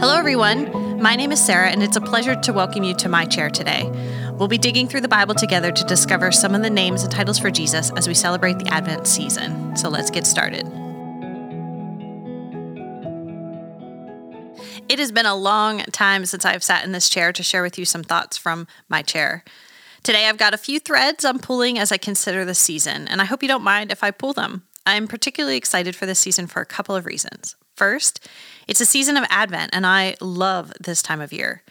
[0.00, 1.00] Hello, everyone.
[1.00, 3.88] My name is Sarah, and it's a pleasure to welcome you to my chair today.
[4.32, 7.38] We'll be digging through the Bible together to discover some of the names and titles
[7.38, 9.76] for Jesus as we celebrate the Advent season.
[9.76, 10.66] So let's get started.
[14.88, 17.78] It has been a long time since I've sat in this chair to share with
[17.78, 19.44] you some thoughts from my chair.
[20.02, 23.26] Today, I've got a few threads I'm pulling as I consider the season, and I
[23.26, 24.64] hope you don't mind if I pull them.
[24.84, 27.54] I'm particularly excited for this season for a couple of reasons.
[27.76, 28.28] First,
[28.68, 31.62] it's a season of Advent, and I love this time of year.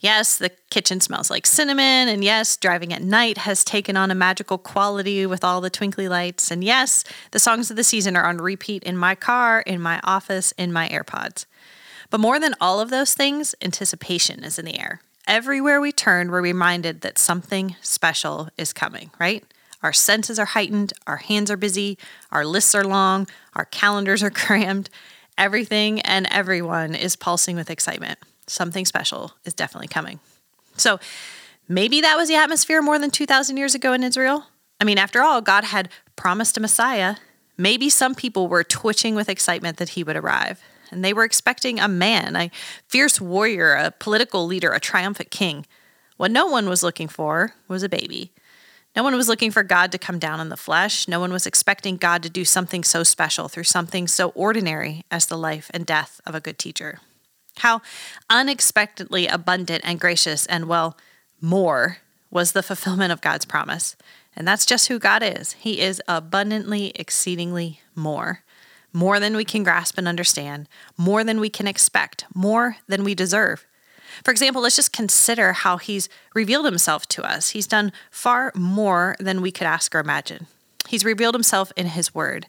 [0.00, 4.16] Yes, the kitchen smells like cinnamon, and yes, driving at night has taken on a
[4.16, 6.50] magical quality with all the twinkly lights.
[6.50, 10.00] And yes, the songs of the season are on repeat in my car, in my
[10.02, 11.46] office, in my AirPods.
[12.10, 15.00] But more than all of those things, anticipation is in the air.
[15.28, 19.44] Everywhere we turn, we're reminded that something special is coming, right?
[19.84, 21.96] Our senses are heightened, our hands are busy,
[22.32, 24.90] our lists are long, our calendars are crammed.
[25.38, 28.18] Everything and everyone is pulsing with excitement.
[28.46, 30.20] Something special is definitely coming.
[30.76, 30.98] So
[31.68, 34.46] maybe that was the atmosphere more than 2,000 years ago in Israel.
[34.80, 37.16] I mean, after all, God had promised a Messiah.
[37.56, 40.60] Maybe some people were twitching with excitement that he would arrive.
[40.90, 42.50] And they were expecting a man, a
[42.88, 45.66] fierce warrior, a political leader, a triumphant king.
[46.16, 48.32] What no one was looking for was a baby.
[48.94, 51.08] No one was looking for God to come down in the flesh.
[51.08, 55.26] No one was expecting God to do something so special through something so ordinary as
[55.26, 57.00] the life and death of a good teacher.
[57.58, 57.80] How
[58.28, 60.96] unexpectedly abundant and gracious and, well,
[61.40, 61.98] more
[62.30, 63.96] was the fulfillment of God's promise.
[64.34, 65.52] And that's just who God is.
[65.52, 68.42] He is abundantly, exceedingly more.
[68.92, 73.14] More than we can grasp and understand, more than we can expect, more than we
[73.14, 73.66] deserve.
[74.24, 77.50] For example, let's just consider how he's revealed himself to us.
[77.50, 80.46] He's done far more than we could ask or imagine.
[80.88, 82.46] He's revealed himself in his word.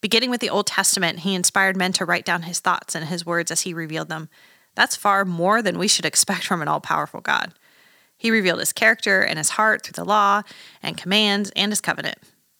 [0.00, 3.24] Beginning with the Old Testament, he inspired men to write down his thoughts and his
[3.24, 4.28] words as he revealed them.
[4.74, 7.54] That's far more than we should expect from an all powerful God.
[8.18, 10.42] He revealed his character and his heart through the law
[10.82, 12.18] and commands and his covenant.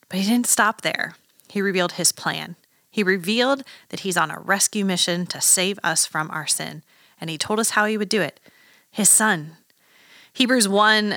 [0.09, 1.15] But he didn't stop there.
[1.49, 2.55] He revealed his plan.
[2.89, 6.83] He revealed that he's on a rescue mission to save us from our sin
[7.19, 8.39] and he told us how he would do it
[8.89, 9.57] his son.
[10.33, 11.15] Hebrews 1,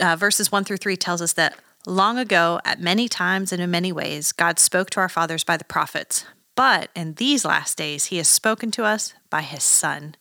[0.00, 3.70] uh, verses 1 through 3 tells us that long ago, at many times and in
[3.70, 6.24] many ways, God spoke to our fathers by the prophets.
[6.54, 10.16] But in these last days, he has spoken to us by his son,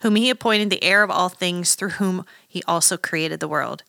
[0.00, 3.82] whom he appointed the heir of all things, through whom he also created the world.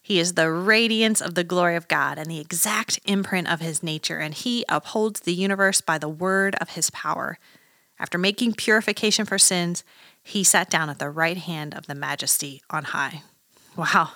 [0.00, 3.82] He is the radiance of the glory of God and the exact imprint of his
[3.82, 7.38] nature, and he upholds the universe by the word of his power.
[8.02, 9.84] After making purification for sins,
[10.24, 13.22] he sat down at the right hand of the majesty on high.
[13.76, 14.10] Wow,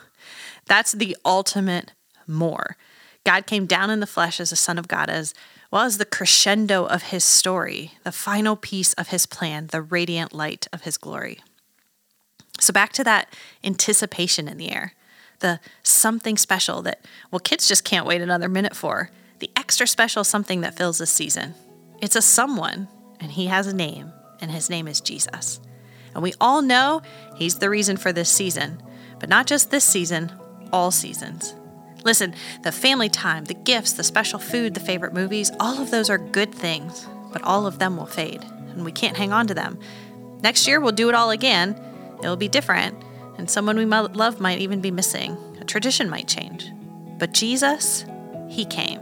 [0.67, 1.93] that's the ultimate
[2.27, 2.77] more.
[3.25, 5.35] God came down in the flesh as the Son of God, as
[5.71, 10.33] well as the crescendo of his story, the final piece of his plan, the radiant
[10.33, 11.39] light of his glory.
[12.59, 13.33] So, back to that
[13.63, 14.95] anticipation in the air,
[15.39, 20.25] the something special that, well, kids just can't wait another minute for, the extra special
[20.25, 21.55] something that fills this season.
[22.03, 22.89] It's a someone,
[23.21, 25.61] and he has a name, and his name is Jesus.
[26.17, 27.03] And we all know
[27.37, 28.83] He's the reason for this season,
[29.21, 30.33] but not just this season,
[30.73, 31.55] all seasons.
[32.05, 36.09] Listen, the family time, the gifts, the special food, the favorite movies, all of those
[36.09, 39.55] are good things, but all of them will fade, and we can't hang on to
[39.55, 39.79] them.
[40.43, 41.79] Next year, we'll do it all again.
[42.21, 42.97] It'll be different,
[43.37, 45.37] and someone we love might even be missing.
[45.61, 46.71] A tradition might change.
[47.19, 48.07] But Jesus,
[48.49, 49.01] He came.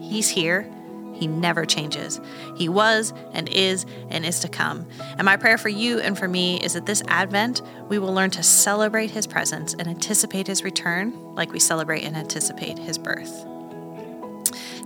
[0.00, 0.68] He's here,
[1.16, 2.20] he never changes.
[2.56, 4.86] He was and is and is to come.
[5.16, 8.30] And my prayer for you and for me is that this Advent, we will learn
[8.30, 13.46] to celebrate His presence and anticipate His return like we celebrate and anticipate His birth.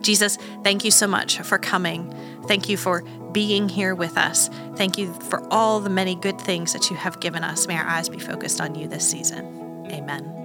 [0.03, 2.15] Jesus, thank you so much for coming.
[2.47, 3.03] Thank you for
[3.33, 4.49] being here with us.
[4.77, 7.67] Thank you for all the many good things that you have given us.
[7.67, 9.87] May our eyes be focused on you this season.
[9.91, 10.37] Amen.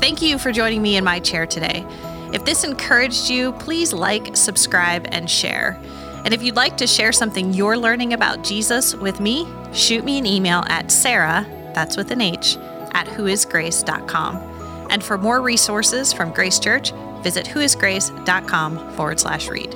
[0.00, 1.84] Thank you for joining me in my chair today.
[2.32, 5.78] If this encouraged you, please like, subscribe, and share.
[6.24, 10.18] And if you'd like to share something you're learning about Jesus with me, shoot me
[10.18, 12.56] an email at Sarah, that's with an H,
[12.92, 14.36] at whoisgrace.com.
[14.90, 19.74] And for more resources from Grace Church, visit whoisgrace.com forward slash read.